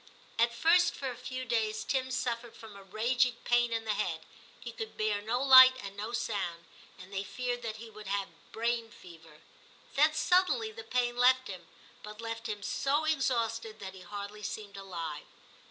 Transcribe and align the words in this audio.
At 0.39 0.51
first 0.51 0.95
for 0.95 1.11
a 1.11 1.15
few 1.15 1.45
days 1.45 1.83
Tim 1.83 2.09
suffered 2.09 2.55
from 2.55 2.75
a 2.75 2.81
raging 2.81 3.35
pain 3.43 3.71
in 3.71 3.85
the 3.85 3.93
head; 3.93 4.21
he 4.59 4.71
could 4.71 4.97
bear 4.97 5.21
no 5.21 5.43
light 5.43 5.73
and 5.79 5.95
no 5.95 6.11
sound, 6.11 6.65
and 6.97 7.13
they 7.13 7.23
feared 7.23 7.61
that 7.61 7.75
he 7.75 7.87
would 7.91 8.07
have 8.07 8.51
brain 8.51 8.89
fever. 8.89 9.41
Then 9.93 10.15
suddenly 10.15 10.71
the 10.71 10.83
pain 10.83 11.15
left 11.17 11.47
him, 11.47 11.67
but 12.01 12.19
left 12.19 12.49
him 12.49 12.63
so 12.63 13.05
exhausted 13.05 13.79
that 13.79 13.93
he 13.93 14.01
hardly 14.01 14.41
seemed 14.41 14.75
alive. 14.75 15.27